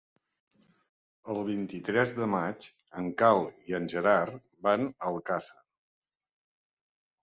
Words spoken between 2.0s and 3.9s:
de maig en Cai i en